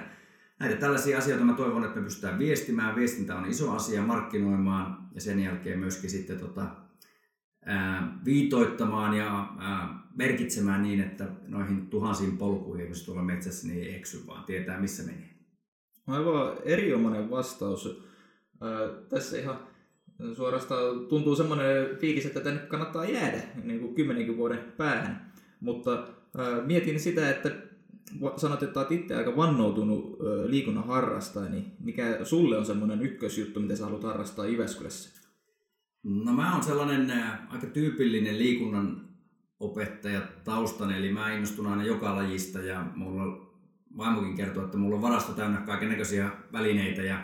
näitä 0.59 0.75
tällaisia 0.75 1.17
asioita 1.17 1.45
mä 1.45 1.53
toivon, 1.53 1.83
että 1.83 1.99
me 1.99 2.03
pystytään 2.03 2.39
viestimään. 2.39 2.95
Viestintä 2.95 3.35
on 3.35 3.45
iso 3.45 3.71
asia, 3.71 4.03
markkinoimaan 4.03 5.09
ja 5.15 5.21
sen 5.21 5.39
jälkeen 5.39 5.79
myöskin 5.79 6.09
sitten 6.09 6.39
tota, 6.39 6.65
ää, 7.65 8.19
viitoittamaan 8.25 9.13
ja 9.13 9.55
ää, 9.59 9.99
merkitsemään 10.15 10.83
niin, 10.83 10.99
että 11.01 11.27
noihin 11.47 11.87
tuhansiin 11.87 12.37
polkuihin, 12.37 12.89
jos 12.89 13.03
tuolla 13.05 13.23
metsässä, 13.23 13.67
niin 13.67 13.83
ei 13.83 13.95
eksy, 13.95 14.27
vaan 14.27 14.43
tietää 14.45 14.79
missä 14.79 15.03
menee. 15.03 15.29
Aivan 16.07 16.57
erinomainen 16.65 17.29
vastaus. 17.29 18.03
Ää, 18.61 18.69
tässä 19.09 19.37
ihan 19.37 19.59
suorastaan 20.35 21.07
tuntuu 21.07 21.35
semmoinen 21.35 21.97
fiilis, 21.97 22.25
että 22.25 22.39
tänne 22.39 22.59
kannattaa 22.59 23.05
jäädä 23.05 23.41
niin 23.63 23.79
kuin 23.79 23.95
kymmenenkin 23.95 24.37
vuoden 24.37 24.73
päähän. 24.77 25.31
Mutta 25.59 26.07
äh, 26.39 26.65
mietin 26.65 26.99
sitä, 26.99 27.29
että 27.29 27.51
sanot, 28.37 28.63
että 28.63 28.79
olet 28.79 28.91
itse 28.91 29.15
aika 29.15 29.35
vannoutunut 29.35 30.17
liikunnan 30.45 30.87
harrastaja, 30.87 31.49
niin 31.49 31.71
mikä 31.79 32.19
sulle 32.23 32.57
on 32.57 32.65
semmoinen 32.65 33.01
ykkösjuttu, 33.01 33.59
mitä 33.59 33.75
sä 33.75 33.85
haluat 33.85 34.03
harrastaa 34.03 34.45
Jyväskylässä? 34.45 35.21
No 36.03 36.33
mä 36.33 36.53
oon 36.53 36.63
sellainen 36.63 37.11
aika 37.49 37.67
tyypillinen 37.67 38.37
liikunnan 38.37 39.09
opettaja 39.59 40.21
taustan, 40.43 40.91
eli 40.91 41.11
mä 41.11 41.33
innostun 41.33 41.67
aina 41.67 41.83
joka 41.83 42.15
lajista 42.15 42.59
ja 42.59 42.85
mulla 42.95 43.51
vaimokin 43.97 44.35
kertoo, 44.35 44.65
että 44.65 44.77
mulla 44.77 44.95
on 44.95 45.01
varasto 45.01 45.33
täynnä 45.33 45.61
kaiken 45.61 45.89
näköisiä 45.89 46.29
välineitä 46.51 47.01
ja 47.01 47.23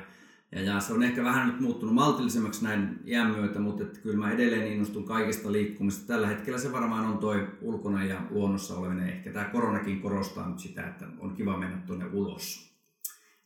ja, 0.52 0.62
ja 0.62 0.80
se 0.80 0.94
on 0.94 1.04
ehkä 1.04 1.24
vähän 1.24 1.48
nyt 1.48 1.60
muuttunut 1.60 1.96
maltillisemmaksi 1.96 2.64
näin 2.64 3.00
iän 3.06 3.32
myötä, 3.32 3.60
mutta 3.60 3.84
että 3.84 4.00
kyllä 4.00 4.18
mä 4.18 4.32
edelleen 4.32 4.74
innostun 4.74 5.06
kaikista 5.06 5.52
liikkumista. 5.52 6.08
Tällä 6.08 6.28
hetkellä 6.28 6.60
se 6.60 6.72
varmaan 6.72 7.06
on 7.06 7.18
toi 7.18 7.48
ulkona 7.62 8.04
ja 8.06 8.22
luonnossa 8.30 8.76
oleminen. 8.76 9.10
Ehkä 9.10 9.32
tämä 9.32 9.46
koronakin 9.46 10.02
korostaa 10.02 10.50
nyt 10.50 10.60
sitä, 10.60 10.88
että 10.88 11.08
on 11.20 11.36
kiva 11.36 11.58
mennä 11.58 11.78
tuonne 11.78 12.06
ulos. 12.14 12.72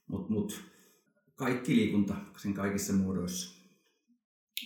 Mutta 0.08 0.34
mut, 0.34 0.64
kaikki 1.36 1.76
liikunta 1.76 2.16
sen 2.38 2.54
kaikissa 2.54 2.94
muodoissa. 2.94 3.56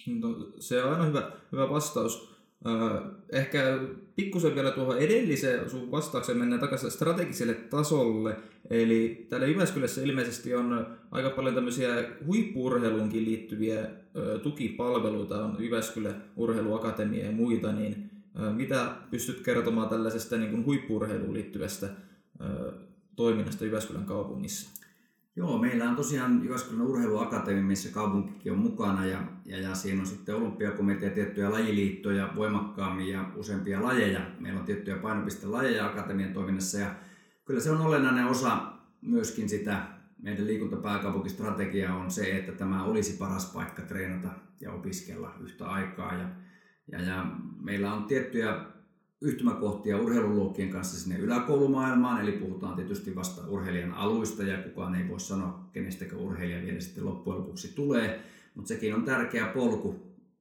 No, 0.08 0.52
se 0.60 0.84
on 0.84 0.94
aina 0.94 1.06
hyvä, 1.06 1.32
hyvä 1.52 1.70
vastaus. 1.70 2.39
Ehkä 3.32 3.80
pikkusen 4.16 4.56
vielä 4.56 4.72
tuohon 4.72 4.98
edelliseen 4.98 5.70
sun 5.70 5.92
vastaukseen 5.92 6.38
mennään 6.38 6.62
takaisin 6.62 6.92
strategiselle 6.92 7.54
tasolle. 7.54 8.38
Eli 8.70 9.26
täällä 9.30 9.48
Jyväskylässä 9.48 10.02
ilmeisesti 10.02 10.56
on 10.56 10.88
aika 11.12 11.30
paljon 11.30 11.56
tämmöisiä 11.56 12.10
huippuurheiluunkin 12.26 13.26
liittyviä 13.26 13.90
tukipalveluita, 14.44 15.46
on 15.46 15.56
Jyväskylä 15.60 16.14
Urheiluakatemia 16.36 17.26
ja 17.26 17.32
muita, 17.32 17.72
niin 17.72 18.10
mitä 18.56 18.96
pystyt 19.12 19.42
kertomaan 19.42 19.90
tällaisesta 19.90 20.38
niin 20.38 20.52
kuin 20.52 20.66
huippuurheiluun 20.66 21.34
liittyvästä 21.34 21.90
toiminnasta 23.16 23.66
Jyväskylän 23.66 24.06
kaupungissa? 24.06 24.79
Joo, 25.40 25.58
meillä 25.58 25.90
on 25.90 25.96
tosiaan 25.96 26.44
Jyväskylän 26.44 26.88
urheiluakatemia, 26.88 27.64
missä 27.64 27.90
kaupunkikin 27.94 28.52
on 28.52 28.58
mukana 28.58 29.06
ja, 29.06 29.24
ja, 29.46 29.60
ja 29.60 29.76
siinä 29.76 30.02
on 30.02 30.08
sitten 30.08 30.36
olympiakomitea, 30.36 31.10
tiettyjä 31.10 31.52
lajiliittoja 31.52 32.30
voimakkaammin 32.36 33.08
ja 33.08 33.32
useampia 33.36 33.84
lajeja. 33.84 34.22
Meillä 34.40 34.60
on 34.60 34.66
tiettyjä 34.66 34.98
painopistelajeja 34.98 35.86
akatemian 35.86 36.34
toiminnassa 36.34 36.78
ja 36.78 36.96
kyllä 37.46 37.60
se 37.60 37.72
on 37.72 37.82
olennainen 37.82 38.26
osa 38.26 38.72
myöskin 39.02 39.50
sitä 39.50 39.84
meidän 40.22 40.48
liikuntapääkaupunkistrategiaa 40.48 41.98
on 41.98 42.12
se, 42.12 42.38
että 42.38 42.52
tämä 42.52 42.84
olisi 42.84 43.18
paras 43.18 43.54
paikka 43.54 43.82
treenata 43.82 44.30
ja 44.62 44.72
opiskella 44.72 45.36
yhtä 45.40 45.68
aikaa. 45.68 46.14
Ja, 46.14 46.30
ja, 46.92 47.02
ja 47.02 47.26
meillä 47.62 47.94
on 47.94 48.04
tiettyjä 48.04 48.66
yhtymäkohtia 49.22 49.98
urheiluluokkien 49.98 50.70
kanssa 50.70 51.00
sinne 51.00 51.20
yläkoulumaailmaan, 51.20 52.22
eli 52.22 52.32
puhutaan 52.32 52.76
tietysti 52.76 53.16
vasta 53.16 53.48
urheilijan 53.48 53.94
aluista 53.94 54.44
ja 54.44 54.58
kukaan 54.58 54.96
ei 54.96 55.10
voi 55.10 55.20
sanoa, 55.20 55.70
kenestäkö 55.74 56.16
urheilija 56.16 56.62
vielä 56.62 56.80
sitten 56.80 57.06
loppujen 57.06 57.40
lopuksi 57.40 57.76
tulee, 57.76 58.22
mutta 58.56 58.68
sekin 58.68 58.96
on 58.96 59.04
tärkeä 59.04 59.46
polku 59.46 59.96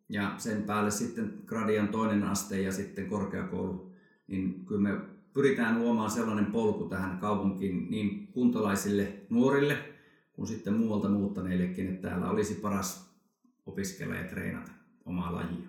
ja 0.09 0.35
sen 0.39 0.63
päälle 0.63 0.91
sitten 0.91 1.35
gradian 1.47 1.89
toinen 1.89 2.23
aste 2.23 2.63
ja 2.63 2.73
sitten 2.73 3.07
korkeakoulu, 3.07 3.93
niin 4.29 4.65
kyllä 4.67 4.81
me 4.81 5.01
pyritään 5.35 5.79
luomaan 5.79 6.11
sellainen 6.11 6.47
polku 6.47 6.85
tähän 6.85 7.19
kaupunkiin 7.19 7.91
niin 7.91 8.27
kuntalaisille 8.27 9.13
nuorille 9.31 9.79
kuin 10.33 10.47
sitten 10.47 10.75
muualta 10.75 11.09
muuttaneillekin, 11.09 11.89
että 11.89 12.09
täällä 12.09 12.31
olisi 12.31 12.55
paras 12.55 13.15
opiskella 13.67 14.15
ja 14.15 14.25
treenata 14.25 14.73
omaa 15.05 15.35
lajia. 15.35 15.69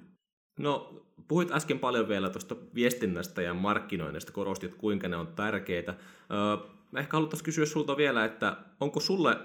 No 0.59 1.05
Puhuit 1.29 1.51
äsken 1.51 1.79
paljon 1.79 2.07
vielä 2.07 2.29
tuosta 2.29 2.55
viestinnästä 2.75 3.41
ja 3.41 3.53
markkinoinnista, 3.53 4.31
korostit 4.31 4.75
kuinka 4.75 5.07
ne 5.07 5.17
on 5.17 5.27
tärkeitä. 5.27 5.95
Öö, 6.31 6.67
ehkä 6.99 7.17
haluttaisiin 7.17 7.45
kysyä 7.45 7.65
sulta 7.65 7.97
vielä, 7.97 8.25
että 8.25 8.57
onko 8.79 8.99
sulle 8.99 9.37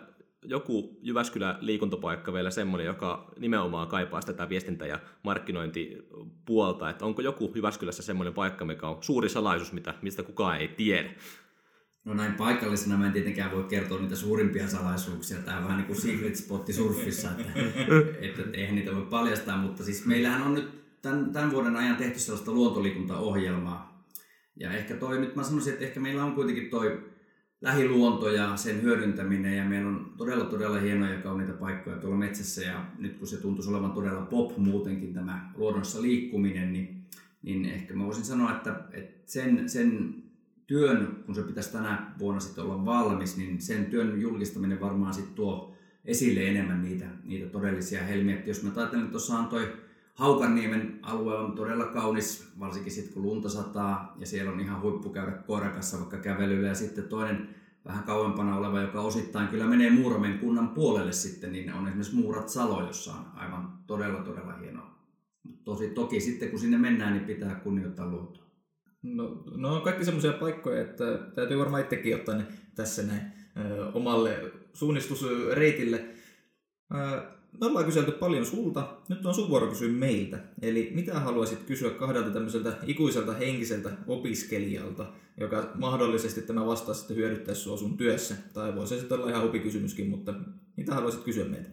joku 0.44 0.98
Jyväskylä 1.02 1.58
liikuntapaikka 1.60 2.32
vielä 2.32 2.50
semmoinen, 2.50 2.86
joka 2.86 3.32
nimenomaan 3.38 3.88
kaipaa 3.88 4.20
tätä 4.20 4.48
viestintä- 4.48 4.86
ja 4.86 4.98
markkinointipuolta, 5.22 6.90
että 6.90 7.04
onko 7.04 7.22
joku 7.22 7.52
Jyväskylässä 7.54 8.02
semmoinen 8.02 8.34
paikka, 8.34 8.64
mikä 8.64 8.88
on 8.88 8.98
suuri 9.00 9.28
salaisuus, 9.28 9.72
mitä, 9.72 9.94
mistä 10.02 10.22
kukaan 10.22 10.60
ei 10.60 10.68
tiedä? 10.68 11.10
No 12.04 12.14
näin 12.14 12.34
paikallisena 12.34 12.96
mä 12.96 13.06
en 13.06 13.12
tietenkään 13.12 13.52
voi 13.52 13.64
kertoa 13.64 14.00
niitä 14.00 14.16
suurimpia 14.16 14.68
salaisuuksia. 14.68 15.38
Tämä 15.38 15.56
on 15.58 15.64
vähän 15.64 15.76
niin 15.76 15.86
kuin 15.86 16.00
secret 16.00 16.36
spotti 16.36 16.72
surfissa, 16.72 17.28
että, 17.30 17.60
että, 18.20 18.42
että 18.42 18.58
eihän 18.58 18.74
niitä 18.74 18.94
voi 18.94 19.06
paljastaa, 19.10 19.58
mutta 19.58 19.84
siis 19.84 20.06
meillähän 20.06 20.42
on 20.42 20.54
nyt 20.54 20.83
tämän, 21.04 21.32
tämän 21.32 21.52
vuoden 21.52 21.76
ajan 21.76 21.96
tehty 21.96 22.18
sellaista 22.18 22.52
luontoliikuntaohjelmaa. 22.52 24.04
Ja 24.56 24.72
ehkä 24.72 24.94
toi, 24.94 25.18
nyt 25.20 25.36
mä 25.36 25.42
sanoisin, 25.42 25.72
että 25.72 25.84
ehkä 25.84 26.00
meillä 26.00 26.24
on 26.24 26.34
kuitenkin 26.34 26.70
toi 26.70 27.10
lähiluonto 27.60 28.30
ja 28.30 28.56
sen 28.56 28.82
hyödyntäminen 28.82 29.56
ja 29.56 29.64
meillä 29.64 29.88
on 29.88 30.14
todella 30.16 30.44
todella 30.44 30.78
hienoja 30.78 31.20
kauniita 31.20 31.52
paikkoja 31.52 31.96
tuolla 31.96 32.16
metsässä 32.16 32.62
ja 32.62 32.86
nyt 32.98 33.18
kun 33.18 33.26
se 33.26 33.36
tuntuisi 33.36 33.70
olevan 33.70 33.92
todella 33.92 34.20
pop 34.20 34.58
muutenkin 34.58 35.14
tämä 35.14 35.50
luonnossa 35.56 36.02
liikkuminen, 36.02 36.72
niin, 36.72 37.06
niin 37.42 37.64
ehkä 37.64 37.94
mä 37.94 38.06
voisin 38.06 38.24
sanoa, 38.24 38.50
että, 38.50 38.80
että 38.92 39.32
sen, 39.32 39.68
sen 39.68 40.14
työn, 40.66 41.22
kun 41.26 41.34
se 41.34 41.42
pitäisi 41.42 41.72
tänä 41.72 42.12
vuonna 42.18 42.40
sitten 42.40 42.64
olla 42.64 42.84
valmis, 42.84 43.36
niin 43.36 43.60
sen 43.60 43.86
työn 43.86 44.20
julkistaminen 44.20 44.80
varmaan 44.80 45.14
sitten 45.14 45.34
tuo 45.34 45.76
esille 46.04 46.48
enemmän 46.48 46.82
niitä, 46.82 47.06
niitä 47.24 47.46
todellisia 47.46 48.02
helmiä. 48.02 48.34
Että 48.34 48.50
jos 48.50 48.62
mä 48.62 48.70
ajattelen, 48.76 49.04
että 49.04 49.12
tuossa 49.12 49.38
on 49.38 49.46
toi 49.46 49.83
Haukanniemen 50.14 50.98
alue 51.02 51.38
on 51.38 51.52
todella 51.52 51.84
kaunis, 51.84 52.52
varsinkin 52.60 52.92
sitten 52.92 53.14
kun 53.14 53.22
lunta 53.22 53.48
sataa 53.48 54.16
ja 54.18 54.26
siellä 54.26 54.52
on 54.52 54.60
ihan 54.60 54.82
huippu 54.82 55.08
käydä 55.08 55.32
koirakassa 55.32 55.98
vaikka 55.98 56.16
kävelyllä 56.16 56.68
ja 56.68 56.74
sitten 56.74 57.04
toinen 57.04 57.48
vähän 57.84 58.04
kauempana 58.04 58.56
oleva, 58.56 58.80
joka 58.80 59.00
osittain 59.00 59.48
kyllä 59.48 59.66
menee 59.66 59.90
Muuramen 59.90 60.38
kunnan 60.38 60.68
puolelle 60.68 61.12
sitten, 61.12 61.52
niin 61.52 61.72
on 61.72 61.86
esimerkiksi 61.86 62.14
Muurat 62.14 62.48
Salo, 62.48 62.86
jossa 62.86 63.12
on 63.12 63.26
aivan 63.34 63.78
todella 63.86 64.20
todella 64.20 64.52
hienoa. 64.52 64.94
Tosi, 65.64 65.88
toki 65.88 66.20
sitten 66.20 66.50
kun 66.50 66.58
sinne 66.58 66.78
mennään, 66.78 67.12
niin 67.12 67.24
pitää 67.24 67.54
kunnioittaa 67.54 68.10
luontoa. 68.10 68.44
No, 69.02 69.42
no 69.56 69.74
on 69.74 69.82
kaikki 69.82 70.04
semmoisia 70.04 70.32
paikkoja, 70.32 70.80
että 70.80 71.04
täytyy 71.34 71.58
varmaan 71.58 71.82
itsekin 71.82 72.14
ottaa 72.14 72.34
ne 72.34 72.46
tässä 72.74 73.02
näin 73.02 73.22
ö, 73.56 73.86
omalle 73.92 74.52
suunnistusreitille. 74.72 76.04
Ö, 76.94 77.33
me 77.60 77.66
ollaan 77.66 77.84
kyselty 77.84 78.12
paljon 78.12 78.46
sulta, 78.46 78.96
nyt 79.08 79.26
on 79.26 79.34
sun 79.34 79.48
vuoro 79.48 79.66
kysyä 79.66 79.88
meiltä. 79.88 80.38
Eli 80.62 80.92
mitä 80.94 81.20
haluaisit 81.20 81.62
kysyä 81.62 81.90
kahdelta 81.90 82.30
tämmöiseltä 82.30 82.76
ikuiselta 82.86 83.32
henkiseltä 83.32 83.90
opiskelijalta, 84.06 85.06
joka 85.40 85.70
mahdollisesti 85.74 86.42
tämä 86.42 86.66
vastaus 86.66 86.98
sitten 86.98 87.16
hyödyttäisi 87.16 87.60
sua 87.60 87.76
sun 87.76 87.96
työssä? 87.96 88.34
Tai 88.52 88.74
voisi 88.74 88.98
sitten 88.98 89.18
olla 89.18 89.30
ihan 89.30 89.42
hupikysymyskin, 89.42 90.08
mutta 90.08 90.34
mitä 90.76 90.94
haluaisit 90.94 91.24
kysyä 91.24 91.44
meiltä? 91.44 91.70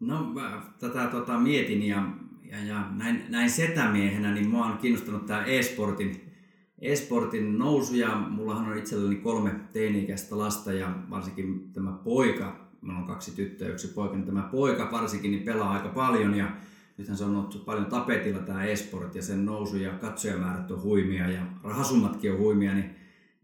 No 0.00 0.24
mä 0.24 0.62
tätä 0.78 1.06
tota, 1.06 1.38
mietin 1.38 1.82
ja, 1.82 2.08
ja, 2.50 2.64
ja 2.64 2.90
näin, 2.96 3.24
näin 3.28 3.50
setämiehenä, 3.50 4.34
niin 4.34 4.48
mua 4.48 4.66
on 4.66 4.78
kiinnostanut 4.78 5.26
tämä 5.26 5.44
e-sportin, 5.44 6.32
e-sportin 6.80 7.58
nousu 7.58 7.94
ja 7.94 8.16
mullahan 8.16 8.68
on 8.68 8.78
itselläni 8.78 9.16
kolme 9.16 9.50
teini-ikäistä 9.72 10.38
lasta 10.38 10.72
ja 10.72 10.94
varsinkin 11.10 11.72
tämä 11.72 11.92
poika 11.92 12.63
Meillä 12.84 13.00
on 13.00 13.06
kaksi 13.06 13.36
tyttöä 13.36 13.68
yksi 13.68 13.88
poika, 13.88 14.14
niin 14.14 14.26
tämä 14.26 14.48
poika 14.52 14.88
varsinkin 14.92 15.30
niin 15.30 15.42
pelaa 15.42 15.72
aika 15.72 15.88
paljon 15.88 16.34
ja 16.34 16.56
nythän 16.98 17.16
se 17.16 17.24
on 17.24 17.36
ollut 17.36 17.64
paljon 17.64 17.86
tapetilla 17.86 18.38
tämä 18.38 18.64
esport 18.64 19.14
ja 19.14 19.22
sen 19.22 19.44
nousu 19.44 19.76
ja 19.76 19.90
katsojamäärät 19.90 20.70
on 20.70 20.82
huimia 20.82 21.30
ja 21.30 21.46
rahasummatkin 21.62 22.32
on 22.32 22.38
huimia, 22.38 22.74
niin, 22.74 22.90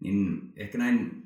niin 0.00 0.52
ehkä 0.56 0.78
näin 0.78 1.22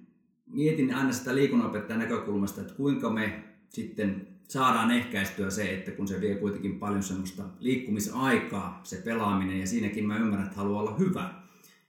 mietin 0.47 0.94
aina 0.94 1.12
sitä 1.12 1.35
liikunnanopettajan 1.35 2.00
näkökulmasta, 2.00 2.61
että 2.61 2.75
kuinka 2.75 3.11
me 3.11 3.42
sitten 3.68 4.28
saadaan 4.49 4.90
ehkäistyä 4.90 5.50
se, 5.50 5.75
että 5.75 5.90
kun 5.90 6.09
se 6.09 6.21
vie 6.21 6.35
kuitenkin 6.35 6.78
paljon 6.78 7.02
semmoista 7.02 7.42
liikkumisaikaa, 7.61 8.80
se 8.85 8.97
pelaaminen, 8.97 9.61
ja 9.61 9.66
siinäkin 9.66 10.06
mä 10.06 10.18
ymmärrän, 10.18 10.47
että 10.47 10.56
haluaa 10.56 10.83
olla 10.83 10.97
hyvä, 10.99 11.35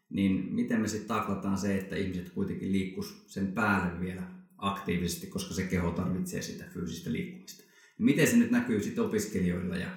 niin 0.09 0.47
miten 0.51 0.81
me 0.81 0.87
sitten 0.87 1.07
taklataan 1.07 1.57
se, 1.57 1.77
että 1.77 1.95
ihmiset 1.95 2.29
kuitenkin 2.29 2.71
liikkus 2.71 3.23
sen 3.27 3.47
päälle 3.47 3.99
vielä 3.99 4.34
aktiivisesti, 4.57 5.27
koska 5.27 5.53
se 5.53 5.63
keho 5.63 5.91
tarvitsee 5.91 6.41
sitä 6.41 6.65
fyysistä 6.73 7.11
liikkumista. 7.11 7.63
Miten 7.97 8.27
se 8.27 8.37
nyt 8.37 8.51
näkyy 8.51 8.83
sitten 8.83 9.03
opiskelijoilla 9.03 9.75
ja 9.75 9.87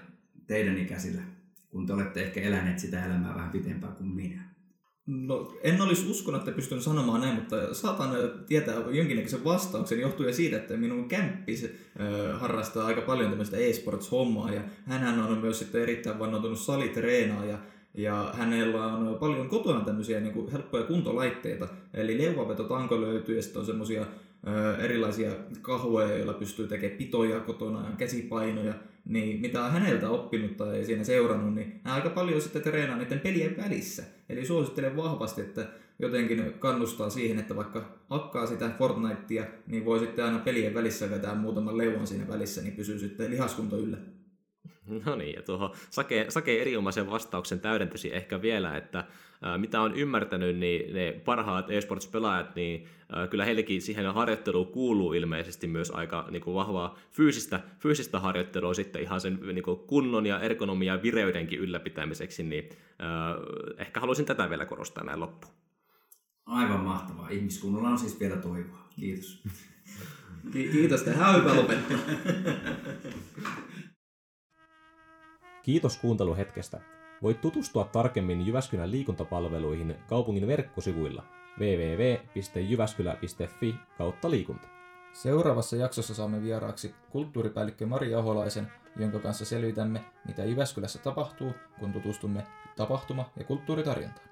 teidän 0.47 0.79
ikäisillä, 0.79 1.23
kun 1.71 1.87
te 1.87 1.93
olette 1.93 2.23
ehkä 2.23 2.41
eläneet 2.41 2.79
sitä 2.79 3.07
elämää 3.07 3.35
vähän 3.35 3.51
pitempään 3.51 3.97
kuin 3.97 4.09
minä? 4.09 4.49
No, 5.07 5.55
en 5.63 5.81
olisi 5.81 6.11
uskonut, 6.11 6.41
että 6.41 6.53
pystyn 6.53 6.83
sanomaan 6.83 7.21
näin, 7.21 7.35
mutta 7.35 7.75
saatan 7.75 8.11
tietää 8.47 8.75
jonkinnäköisen 8.91 9.45
vastauksen 9.45 10.01
johtuen 10.01 10.35
siitä, 10.35 10.57
että 10.57 10.77
minun 10.77 11.09
kämppis 11.09 11.65
äh, 11.65 12.41
harrastaa 12.41 12.87
aika 12.87 13.01
paljon 13.01 13.29
tämmöistä 13.29 13.57
e-sports-hommaa 13.57 14.53
ja 14.53 14.63
hän 14.87 15.21
on 15.21 15.39
myös 15.39 15.59
sitten 15.59 15.83
erittäin 15.83 16.19
vannoutunut 16.19 16.59
salitreenaaja 16.59 17.59
ja 17.95 18.35
hänellä 18.37 18.87
on 18.87 19.19
paljon 19.19 19.49
kotona 19.49 19.85
tämmöisiä 19.85 20.21
niin 20.21 20.33
kuin 20.33 20.53
helppoja 20.53 20.85
kuntolaitteita, 20.85 21.69
eli 21.95 22.19
leuvavetotanko 22.19 23.01
löytyy 23.01 23.37
ja 23.37 23.43
sitten 23.43 23.61
on 23.61 23.67
semmoisia 23.67 24.07
erilaisia 24.79 25.31
kahvoja, 25.63 26.17
joilla 26.17 26.33
pystyy 26.33 26.67
tekemään 26.67 26.99
pitoja 26.99 27.41
kotona 27.41 27.91
ja 27.91 27.97
käsipainoja, 27.97 28.75
niin 29.05 29.41
mitä 29.41 29.65
on 29.65 29.73
häneltä 29.73 30.11
oppinut 30.11 30.57
tai 30.57 30.85
siinä 30.85 31.05
seurannut, 31.05 31.55
niin 31.55 31.81
hän 31.85 31.95
aika 31.95 32.11
paljon 32.11 32.41
sitten 32.41 32.63
treenaa 32.63 32.99
niiden 32.99 33.21
pelien 33.21 33.57
välissä. 33.57 34.03
Eli 34.29 34.47
suosittelen 34.47 34.97
vahvasti, 34.97 35.41
että 35.41 35.67
jotenkin 35.99 36.53
kannustaa 36.59 37.11
siihen, 37.11 37.39
että 37.39 37.57
vaikka 37.57 37.99
hakkaa 38.11 38.47
sitä 38.47 38.71
Fortnitea, 38.79 39.45
niin 39.67 39.85
voi 39.85 39.99
sitten 39.99 40.25
aina 40.25 40.39
pelien 40.39 40.75
välissä 40.75 41.11
vetää 41.11 41.35
muutaman 41.35 41.79
leuan 41.79 42.07
siinä 42.07 42.29
välissä, 42.29 42.63
niin 42.63 42.77
pysyy 42.77 42.99
sitten 42.99 43.31
lihaskunto 43.31 43.77
yllä. 43.77 43.97
No 45.07 45.17
niin, 45.17 45.35
ja 45.35 45.43
tuohon 45.43 45.71
Sake, 45.91 46.27
Sake 46.29 46.61
erinomaisen 46.61 47.11
vastauksen 47.11 47.61
täydentäisi 47.61 48.15
ehkä 48.15 48.43
vielä, 48.43 48.77
että 48.77 49.05
ää, 49.43 49.59
mitä 49.59 49.81
on 49.81 49.95
ymmärtänyt, 49.95 50.57
niin 50.57 50.95
ne 50.95 51.21
parhaat 51.25 51.71
esports-pelaajat, 51.71 52.55
niin 52.55 52.87
ää, 53.13 53.27
kyllä 53.27 53.45
heillekin 53.45 53.83
siihen 53.83 54.15
harjoitteluun 54.15 54.67
kuuluu 54.67 55.13
ilmeisesti 55.13 55.67
myös 55.67 55.91
aika 55.91 56.27
niin 56.31 56.43
kuin 56.43 56.55
vahvaa 56.55 56.99
fyysistä, 57.13 57.61
fyysistä 57.79 58.21
harjoittelua 58.21 58.75
sitten 58.75 59.03
ihan 59.03 59.21
sen 59.21 59.41
niin 59.53 59.63
kuin 59.63 59.79
kunnon 59.79 60.27
ja 60.27 60.41
ergonomia 60.41 60.95
ja 60.95 61.03
vireydenkin 61.03 61.59
ylläpitämiseksi, 61.59 62.43
niin 62.43 62.69
ää, 62.99 63.35
ehkä 63.79 64.01
haluaisin 64.01 64.27
tätä 64.27 64.51
vielä 64.51 64.67
korostaa 64.67 65.05
näin 65.05 65.21
loppuun. 65.21 65.55
Aivan 66.47 66.81
mahtavaa. 66.81 67.29
Ihmiskunnalla 67.29 67.89
on 67.89 67.99
siis 67.99 68.21
vielä 68.21 68.37
toivoa. 68.37 68.89
Kiitos. 69.01 69.43
Kiitos, 70.53 71.03
on 71.03 71.43
hyvä 71.43 71.57
lopettaa. 71.57 71.99
Kiitos 75.69 75.97
kuunteluhetkestä. 75.97 76.81
Voit 77.23 77.41
tutustua 77.41 77.85
tarkemmin 77.85 78.47
Jyväskylän 78.47 78.91
liikuntapalveluihin 78.91 79.97
kaupungin 80.09 80.47
verkkosivuilla 80.47 81.25
www.jyväskylä.fi 81.59 83.75
kautta 83.99 84.31
liikunta. 84.31 84.69
Seuraavassa 85.13 85.77
jaksossa 85.77 86.15
saamme 86.15 86.43
vieraaksi 86.43 86.95
kulttuuripäällikkö 87.11 87.87
Mari 87.87 88.15
Aholaisen, 88.15 88.73
jonka 88.97 89.19
kanssa 89.19 89.45
selvitämme, 89.45 90.05
mitä 90.29 90.45
Jyväskylässä 90.45 90.99
tapahtuu, 90.99 91.53
kun 91.81 91.93
tutustumme 91.93 92.47
tapahtuma- 92.77 93.31
ja 93.39 93.45
kulttuuritarjontaan. 93.45 94.28